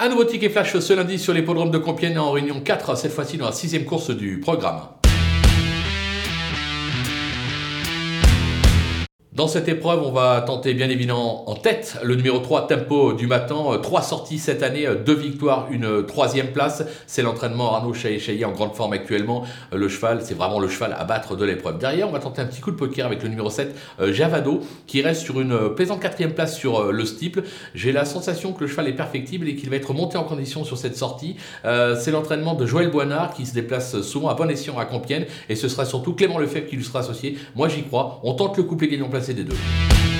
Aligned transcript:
Un 0.00 0.10
nouveau 0.10 0.22
ticket 0.22 0.48
flash 0.48 0.78
ce 0.78 0.92
lundi 0.92 1.18
sur 1.18 1.34
l'hippodrome 1.34 1.72
de 1.72 1.78
Compiègne 1.78 2.20
en 2.20 2.30
réunion 2.30 2.60
4, 2.60 2.96
cette 2.96 3.10
fois-ci 3.10 3.36
dans 3.36 3.46
la 3.46 3.52
sixième 3.52 3.84
course 3.84 4.10
du 4.10 4.38
programme. 4.38 4.97
Dans 9.38 9.46
cette 9.46 9.68
épreuve, 9.68 10.02
on 10.02 10.10
va 10.10 10.40
tenter 10.40 10.74
bien 10.74 10.88
évidemment 10.88 11.48
en 11.48 11.54
tête 11.54 11.96
le 12.02 12.16
numéro 12.16 12.40
3 12.40 12.66
Tempo 12.66 13.12
du 13.12 13.28
matin. 13.28 13.54
Euh, 13.68 13.78
trois 13.78 14.02
sorties 14.02 14.40
cette 14.40 14.64
année, 14.64 14.84
euh, 14.84 14.96
deux 14.96 15.14
victoires, 15.14 15.68
une 15.70 15.84
euh, 15.84 16.02
troisième 16.02 16.48
place. 16.48 16.82
C'est 17.06 17.22
l'entraînement 17.22 17.72
Arnaud 17.72 17.94
Chaillet 17.94 18.44
en 18.44 18.50
grande 18.50 18.74
forme 18.74 18.94
actuellement. 18.94 19.44
Le 19.72 19.88
cheval, 19.88 20.22
c'est 20.24 20.34
vraiment 20.34 20.58
le 20.58 20.66
cheval 20.66 20.96
à 20.98 21.04
battre 21.04 21.36
de 21.36 21.44
l'épreuve. 21.44 21.78
Derrière, 21.78 22.08
on 22.08 22.10
va 22.10 22.18
tenter 22.18 22.42
un 22.42 22.46
petit 22.46 22.60
coup 22.60 22.72
de 22.72 22.76
poker 22.76 23.06
avec 23.06 23.22
le 23.22 23.28
numéro 23.28 23.48
7 23.48 23.76
Javado 24.10 24.60
qui 24.88 25.02
reste 25.02 25.22
sur 25.22 25.40
une 25.40 25.72
plaisante 25.72 26.00
quatrième 26.00 26.32
place 26.32 26.58
sur 26.58 26.90
le 26.90 27.04
steeple. 27.04 27.44
J'ai 27.76 27.92
la 27.92 28.04
sensation 28.04 28.52
que 28.52 28.62
le 28.62 28.66
cheval 28.66 28.88
est 28.88 28.96
perfectible 28.96 29.48
et 29.48 29.54
qu'il 29.54 29.70
va 29.70 29.76
être 29.76 29.94
monté 29.94 30.18
en 30.18 30.24
condition 30.24 30.64
sur 30.64 30.76
cette 30.76 30.96
sortie. 30.96 31.36
c'est 31.62 32.10
l'entraînement 32.10 32.54
de 32.54 32.66
Joël 32.66 32.90
Boinard 32.90 33.34
qui 33.34 33.46
se 33.46 33.54
déplace 33.54 34.00
souvent 34.00 34.30
à 34.30 34.34
bon 34.34 34.50
escient 34.50 34.78
à 34.78 34.84
Compiègne 34.84 35.26
et 35.48 35.54
ce 35.54 35.68
sera 35.68 35.84
surtout 35.84 36.14
Clément 36.14 36.38
Lefebvre 36.38 36.66
qui 36.66 36.76
lui 36.76 36.84
sera 36.84 37.00
associé. 37.00 37.38
Moi 37.54 37.68
j'y 37.68 37.84
crois. 37.84 38.20
On 38.24 38.34
tente 38.34 38.56
le 38.56 38.64
couplet 38.64 38.88
gagnant 38.88 39.08
placé 39.08 39.27
des 39.34 39.44
deux. 39.44 40.17